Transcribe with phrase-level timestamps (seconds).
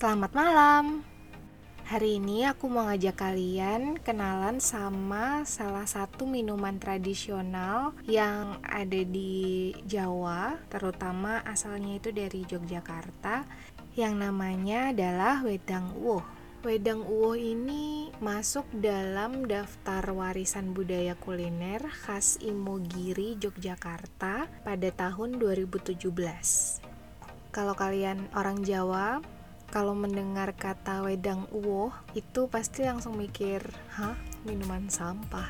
[0.00, 1.04] Selamat malam.
[1.84, 9.76] Hari ini aku mau ngajak kalian kenalan sama salah satu minuman tradisional yang ada di
[9.84, 13.44] Jawa, terutama asalnya itu dari Yogyakarta,
[13.92, 16.24] yang namanya adalah wedang uwuh.
[16.64, 26.08] Wedang uwuh ini masuk dalam daftar warisan budaya kuliner khas Imogiri, Yogyakarta pada tahun 2017.
[27.52, 29.20] Kalau kalian orang Jawa,
[29.70, 33.62] kalau mendengar kata wedang uwoh itu pasti langsung mikir
[33.94, 35.46] hah minuman sampah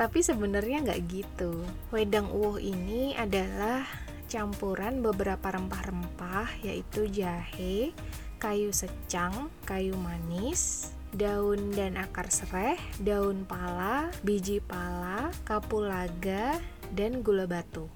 [0.00, 1.60] tapi sebenarnya nggak gitu
[1.92, 3.84] wedang uwoh ini adalah
[4.32, 7.92] campuran beberapa rempah-rempah yaitu jahe
[8.40, 16.54] kayu secang kayu manis daun dan akar sereh, daun pala, biji pala, kapulaga,
[16.94, 17.90] dan gula batu.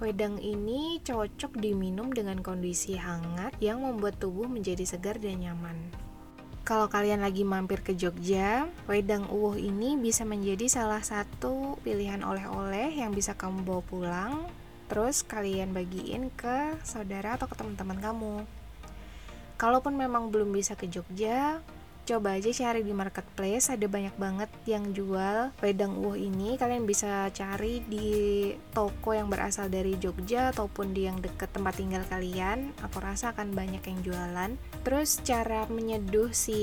[0.00, 5.76] Wedang ini cocok diminum dengan kondisi hangat yang membuat tubuh menjadi segar dan nyaman.
[6.64, 12.96] Kalau kalian lagi mampir ke Jogja, wedang uwuh ini bisa menjadi salah satu pilihan oleh-oleh
[12.96, 14.32] yang bisa kamu bawa pulang,
[14.88, 18.34] terus kalian bagiin ke saudara atau ke teman-teman kamu.
[19.60, 21.60] Kalaupun memang belum bisa ke Jogja,
[22.10, 26.58] coba aja cari di marketplace ada banyak banget yang jual wedang uwuh ini.
[26.58, 32.02] Kalian bisa cari di toko yang berasal dari Jogja ataupun di yang deket tempat tinggal
[32.10, 32.74] kalian.
[32.82, 34.50] Aku rasa akan banyak yang jualan.
[34.82, 36.58] Terus cara menyeduh si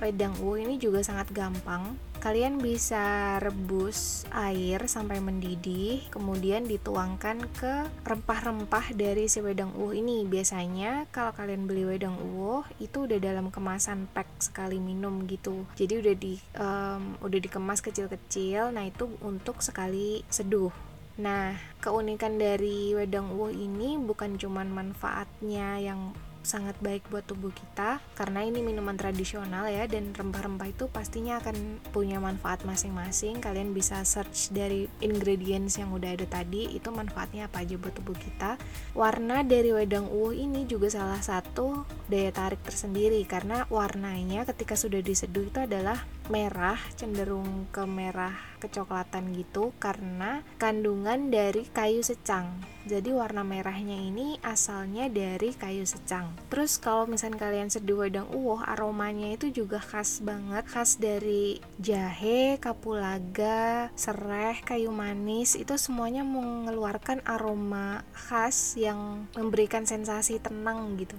[0.00, 7.90] wedang uwuh ini juga sangat gampang Kalian bisa rebus air sampai mendidih, kemudian dituangkan ke
[8.06, 10.22] rempah-rempah dari si wedang uwuh ini.
[10.22, 15.66] Biasanya kalau kalian beli wedang uwuh itu udah dalam kemasan pack sekali minum gitu.
[15.74, 18.70] Jadi udah di um, udah dikemas kecil-kecil.
[18.70, 20.70] Nah, itu untuk sekali seduh.
[21.18, 28.02] Nah, keunikan dari wedang uwuh ini bukan cuman manfaatnya yang sangat baik buat tubuh kita
[28.18, 33.38] karena ini minuman tradisional ya dan rempah-rempah itu pastinya akan punya manfaat masing-masing.
[33.38, 38.18] Kalian bisa search dari ingredients yang udah ada tadi itu manfaatnya apa aja buat tubuh
[38.18, 38.58] kita.
[38.92, 45.00] Warna dari wedang uwuh ini juga salah satu daya tarik tersendiri karena warnanya ketika sudah
[45.00, 52.62] diseduh itu adalah merah cenderung ke merah kecoklatan gitu karena kandungan dari kayu secang.
[52.86, 56.30] Jadi warna merahnya ini asalnya dari kayu secang.
[56.50, 62.58] Terus kalau misalnya kalian seduh wedang uwoh aromanya itu juga khas banget khas dari jahe
[62.62, 65.58] kapulaga sereh kayu manis.
[65.58, 71.18] Itu semuanya mengeluarkan aroma khas yang memberikan sensasi tenang gitu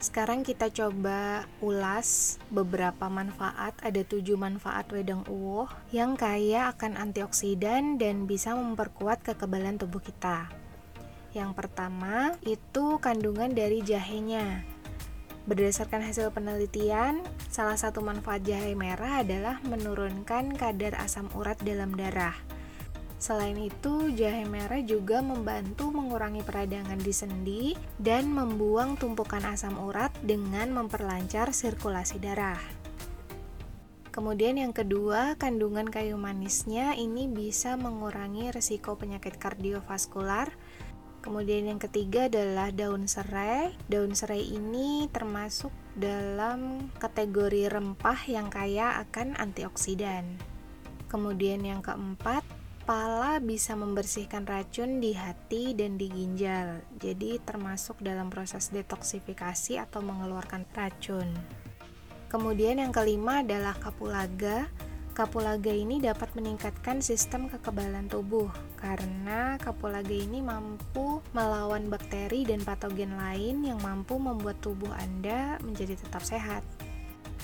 [0.00, 3.76] sekarang kita coba ulas beberapa manfaat.
[3.84, 10.48] Ada tujuh manfaat wedang uwoh yang kaya akan antioksidan dan bisa memperkuat kekebalan tubuh kita.
[11.36, 14.64] Yang pertama itu kandungan dari jahenya.
[15.44, 17.20] Berdasarkan hasil penelitian,
[17.52, 22.34] salah satu manfaat jahe merah adalah menurunkan kadar asam urat dalam darah.
[23.20, 27.64] Selain itu, jahe merah juga membantu mengurangi peradangan di sendi
[28.00, 32.56] dan membuang tumpukan asam urat dengan memperlancar sirkulasi darah.
[34.08, 40.50] Kemudian yang kedua, kandungan kayu manisnya ini bisa mengurangi resiko penyakit kardiovaskular.
[41.20, 43.76] Kemudian yang ketiga adalah daun serai.
[43.86, 50.40] Daun serai ini termasuk dalam kategori rempah yang kaya akan antioksidan.
[51.06, 52.42] Kemudian yang keempat,
[52.90, 60.02] Pala bisa membersihkan racun di hati dan di ginjal, jadi termasuk dalam proses detoksifikasi atau
[60.02, 61.30] mengeluarkan racun.
[62.26, 64.66] Kemudian yang kelima adalah kapulaga.
[65.14, 73.14] Kapulaga ini dapat meningkatkan sistem kekebalan tubuh karena kapulaga ini mampu melawan bakteri dan patogen
[73.14, 76.66] lain yang mampu membuat tubuh Anda menjadi tetap sehat.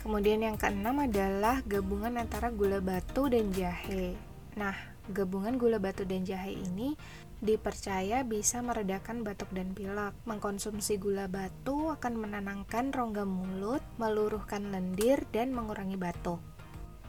[0.00, 4.16] Kemudian yang keenam adalah gabungan antara gula batu dan jahe.
[4.56, 6.96] Nah, Gabungan gula batu dan jahe ini
[7.44, 10.16] dipercaya bisa meredakan batuk dan pilek.
[10.24, 16.40] Mengkonsumsi gula batu akan menenangkan rongga mulut, meluruhkan lendir, dan mengurangi batuk.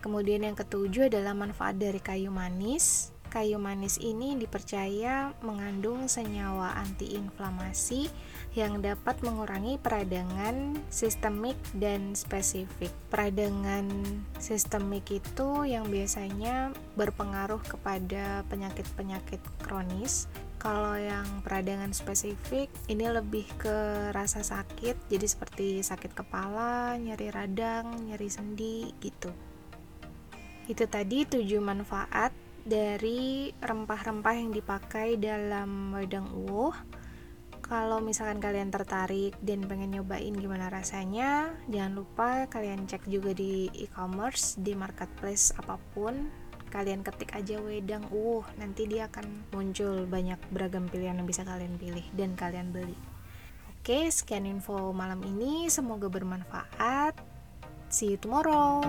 [0.04, 3.15] Kemudian yang ketujuh adalah manfaat dari kayu manis.
[3.36, 8.08] Kayu manis ini dipercaya mengandung senyawa antiinflamasi
[8.56, 12.96] yang dapat mengurangi peradangan sistemik dan spesifik.
[13.12, 13.92] Peradangan
[14.40, 20.32] sistemik itu yang biasanya berpengaruh kepada penyakit-penyakit kronis.
[20.56, 23.76] Kalau yang peradangan spesifik ini lebih ke
[24.16, 29.36] rasa sakit, jadi seperti sakit kepala, nyeri radang, nyeri sendi gitu.
[30.72, 36.74] Itu tadi tujuh manfaat dari rempah-rempah yang dipakai dalam wedang uwuh.
[37.66, 43.74] kalau misalkan kalian tertarik dan pengen nyobain gimana rasanya, jangan lupa kalian cek juga di
[43.74, 46.30] e-commerce, di marketplace apa pun.
[46.70, 51.74] Kalian ketik aja wedang, uh, nanti dia akan muncul banyak beragam pilihan yang bisa kalian
[51.82, 52.98] pilih dan kalian beli.
[53.82, 57.18] Oke, sekian info malam ini, semoga bermanfaat.
[57.90, 58.86] See you tomorrow.